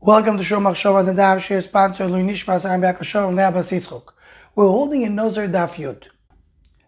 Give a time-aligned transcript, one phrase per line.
[0.00, 4.12] Welcome to Shom Machshava the Daf Shir sponsor Lui Nishmas Aram Bakashov Ne'abas Yitzchok.
[4.54, 6.04] We're holding a Nozer Daf Yud.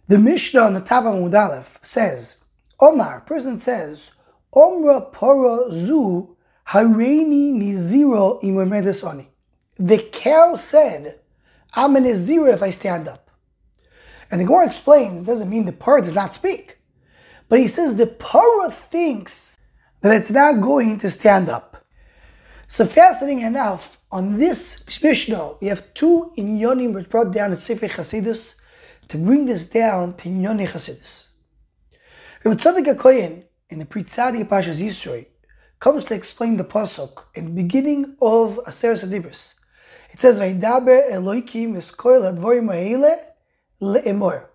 [0.06, 2.44] The Mishnah on the top of Amud Aleph says,
[2.78, 4.12] Omar, person says,
[4.54, 6.36] Omra Poro Zu
[6.68, 9.28] Hareini Niziro Imemedes Oni.
[9.74, 11.18] The cow said,
[11.74, 13.28] I'm a Niziro if I stand up.
[14.30, 16.78] And the Gemara explains, doesn't mean the Parah does not speak.
[17.48, 19.58] But he says the Parah thinks
[20.02, 21.69] that it's not going to stand up.
[22.72, 27.88] So fascinating enough, on this Mishnah, we have two inyonim which brought down in Sefer
[27.88, 28.60] Chasidus
[29.08, 31.32] to bring this down to Inyoni Chasidus.
[32.44, 35.26] Rabbi Tzadok HaKoyen, in the Pritzadi Pashas Yisroi,
[35.80, 39.56] comes to explain the Pasuk in the beginning of Aser Sadibris.
[40.12, 43.18] It says, Vaidaber Eloikim Eskoil Advorim Ha'ele
[43.82, 44.46] Le'emor.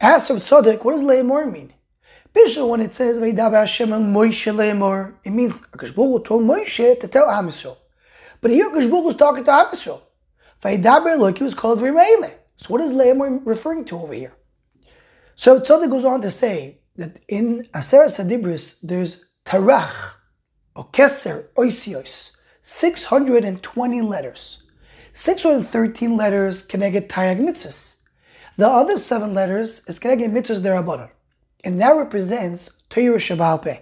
[0.00, 1.74] Ask Rabbi Tzadok, what does Le'emor mean?
[2.34, 7.28] Bishul, when it says Hashem Moshe le'emor, it means Akash Baruch told Moshe to tell
[7.28, 7.50] Am
[8.40, 10.00] But here Akash Baruch was talking to Am Yisrael.
[10.62, 12.32] Vaydaber Elohim was called V'Meile.
[12.56, 14.32] So what is le'emor referring to over here?
[15.34, 20.14] So Tzadok goes on to say that in Aseret Sadibris there's Tarach,
[20.76, 24.62] or Keser, Oisios, 620 letters.
[25.14, 27.96] 613 letters connected Tayag Mitzvahs.
[28.56, 31.10] The other seven letters is connected Mitzvahs Derabanan.
[31.62, 33.80] And that represents Torah Shabbal Peh.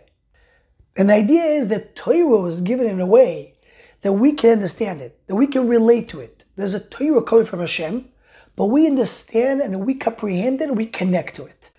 [0.97, 3.55] And the idea is that Torah was given in a way
[4.03, 6.45] that we can understand it, that we can relate to it.
[6.57, 8.09] There's a Torah coming from Hashem,
[8.57, 11.71] but we understand and we comprehend it, we connect to it.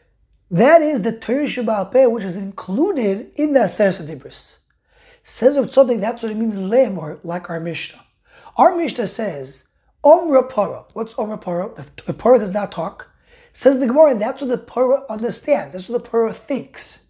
[0.50, 4.59] That is the Torah Shabbal Peh, which is included in the Aser Sadibris.
[5.23, 8.03] Says of something that's what it means lem, or like our Mishnah.
[8.58, 9.67] Our Mishnah says,
[10.03, 10.86] Omra Para.
[10.94, 11.86] What's Omra Para?
[12.05, 13.11] The Para does not talk.
[13.53, 15.73] Says the Gemara, and that's what the Torah understands.
[15.73, 17.05] That's what the Torah thinks.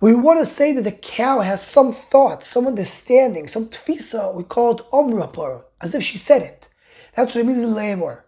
[0.00, 4.34] We want to say that the cow has some thought, some understanding, some tfisa.
[4.34, 6.68] We call it Omra Torah, as if she said it.
[7.14, 8.22] That's what it means in Lemor.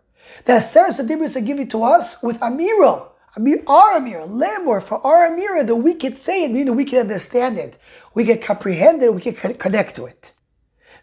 [0.44, 3.08] The Aseret Sadibris are given to us with Amira.
[3.36, 6.98] Amir, our Amir, for our Amira, that we can say it, meaning that we can
[6.98, 7.78] understand it,
[8.12, 10.32] we can comprehend it, we can connect to it.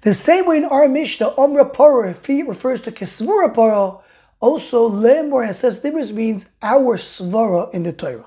[0.02, 4.04] The same way in our Mishnah, Omra Poro refers to Kesvura Poro,
[4.40, 8.26] also, lemor and says Dibris means our svara in the Torah.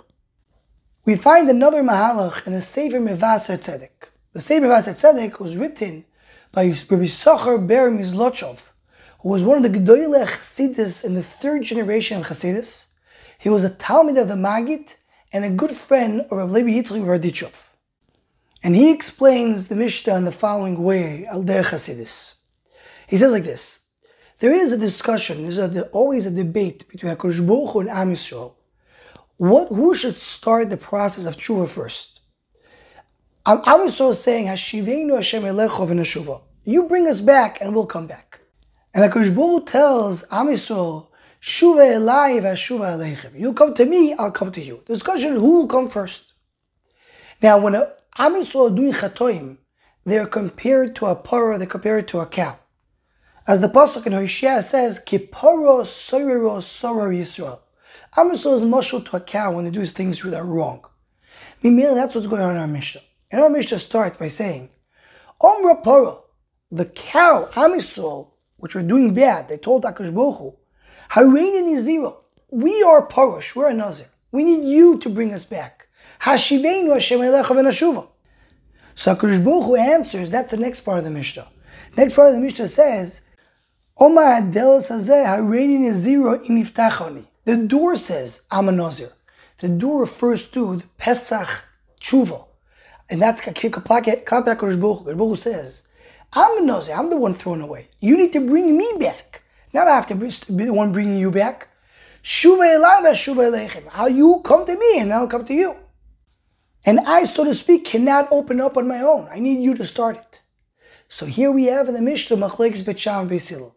[1.05, 4.11] We find another mahalach in the Sefer Mevaser Tzedek.
[4.35, 6.05] The Sefer Mevaser Tzedek was written
[6.53, 8.69] by Rabbi Sachar Ber Mizlochov,
[9.21, 12.89] who was one of the Gedoyle Chassidus in the third generation of Chassidus.
[13.39, 14.97] He was a Talmud of the Magid
[15.33, 17.69] and a good friend of Rav Levi Yitzchak Berdichov.
[18.63, 22.41] And he explains the Mishnah in the following way, Al Der Chassidus.
[23.09, 23.82] He says like this,
[24.43, 28.55] there is a discussion, there's always a debate between HaKadosh Baruch Hu and Am Yisrael.
[29.37, 32.23] What, who should start the process of tshuva first?
[33.47, 36.43] Am Yisrael is saying, Hashivenu Hashem Elecho v'neshuva.
[36.65, 38.41] You bring us back and we'll come back.
[38.93, 41.07] And HaKadosh Baruch Hu tells Am Yisrael,
[41.41, 43.39] Shuva elai v'ashuva eleichem.
[43.39, 44.83] You come to me, I'll come to you.
[44.87, 46.33] The discussion, who will come first?
[47.41, 49.59] Now, when Am Yisrael are doing chatoim,
[50.05, 52.59] they're compared to a parah, they're compared to a cow.
[53.45, 57.59] As the pasuk in Hosea says, "Kiporo soirero sorar Yisrael."
[58.17, 60.85] Am Yisrael is marshal to a cow when they do things that are wrong.
[61.61, 63.01] Meanwhile, that's what's going on in our Mishnah.
[63.33, 64.71] And our Mishnah starts by saying,
[65.43, 66.23] "Omra poro,"
[66.71, 70.55] the cow Am Yisrael, which are doing bad, they told Akash Bochu,
[71.11, 72.15] "Harein.
[72.51, 73.57] We are porosh.
[73.57, 74.07] We're a nazir.
[74.31, 75.89] We need you to bring us back."
[76.21, 78.09] Hashiveinu Hashem Elecha.
[78.95, 80.31] So Akash Bochu answers.
[80.31, 81.49] That's the next part of the Mishnah.
[81.97, 83.23] Next part of the Mishnah says.
[84.05, 87.25] Omar Naziro Imiftachoni.
[87.45, 89.13] The door says I'm a Nazir.
[89.59, 91.49] The door refers to the Pesach
[92.01, 92.47] Tshuva.
[93.09, 95.87] And that's Kapak Baruch Hu says,
[96.33, 97.87] I'm the Nazir, I'm the one thrown away.
[98.01, 99.45] You need to bring me back.
[99.73, 101.69] Not I have to be the one bringing you back.
[102.25, 103.87] Shuva Elav Shuva Elechem.
[103.87, 105.77] How you come to me and I'll come to you.
[106.85, 109.29] And I, so to speak, cannot open up on my own.
[109.31, 110.43] I need you to start it.
[111.07, 113.73] So here we have in the Mishnah Machlekes Bet Sham Beis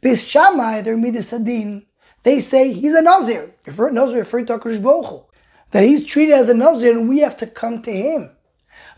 [0.00, 1.84] Bis Shammai, their Midas Adin,
[2.22, 3.54] they say he's a Nazir.
[3.66, 5.26] Refer, Nazir referring to HaKadosh Baruch
[5.70, 8.30] That he's treated as a Nazir and we have to come to him.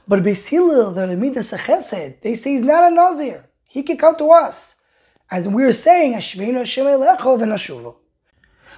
[0.07, 3.47] But Beis Hillel, the Midas they say he's not a Nazir.
[3.69, 4.83] He can come to us.
[5.31, 6.13] As we're saying.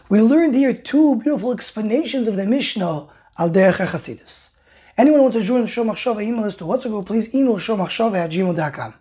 [0.08, 4.50] We learned here two beautiful explanations of the Mishnah al derech.
[4.96, 8.30] Anyone who wants to join Shom Machshava email us to WhatsApp, please email shomachshava at
[8.30, 8.94] gmail.com.